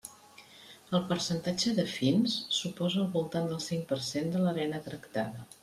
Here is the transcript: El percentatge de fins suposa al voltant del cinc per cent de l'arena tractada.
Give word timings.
El 0.99 1.03
percentatge 1.11 1.73
de 1.81 1.85
fins 1.91 2.39
suposa 2.61 2.99
al 3.05 3.13
voltant 3.19 3.53
del 3.55 3.63
cinc 3.69 3.87
per 3.95 4.01
cent 4.09 4.35
de 4.35 4.45
l'arena 4.49 4.85
tractada. 4.91 5.49